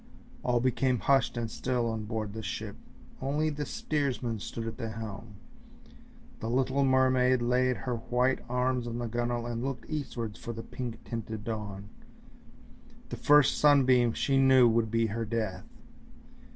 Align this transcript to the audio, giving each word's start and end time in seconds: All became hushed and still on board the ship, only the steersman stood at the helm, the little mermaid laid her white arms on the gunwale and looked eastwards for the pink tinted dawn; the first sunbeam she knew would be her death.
All 0.41 0.59
became 0.59 0.97
hushed 0.97 1.37
and 1.37 1.47
still 1.51 1.87
on 1.87 2.05
board 2.05 2.33
the 2.33 2.41
ship, 2.41 2.75
only 3.21 3.51
the 3.51 3.67
steersman 3.67 4.39
stood 4.39 4.65
at 4.65 4.77
the 4.79 4.89
helm, 4.89 5.35
the 6.39 6.49
little 6.49 6.83
mermaid 6.83 7.39
laid 7.43 7.77
her 7.77 7.97
white 7.97 8.39
arms 8.49 8.87
on 8.87 8.97
the 8.97 9.05
gunwale 9.07 9.45
and 9.45 9.63
looked 9.63 9.87
eastwards 9.87 10.39
for 10.39 10.53
the 10.53 10.63
pink 10.63 11.03
tinted 11.03 11.43
dawn; 11.43 11.89
the 13.09 13.15
first 13.15 13.59
sunbeam 13.59 14.11
she 14.13 14.39
knew 14.39 14.67
would 14.67 14.89
be 14.89 15.05
her 15.05 15.23
death. 15.23 15.67